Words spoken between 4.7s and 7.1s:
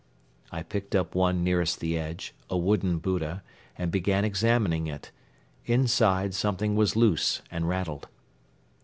it. Inside something was